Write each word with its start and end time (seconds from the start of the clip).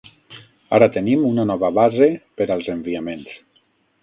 Ara 0.77 0.87
tenim 0.95 1.25
una 1.31 1.45
nova 1.49 1.71
base 1.75 2.09
per 2.41 2.49
als 2.57 2.73
enviaments. 2.79 3.39